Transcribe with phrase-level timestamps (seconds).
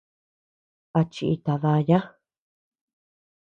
[0.99, 1.99] A chíita daya.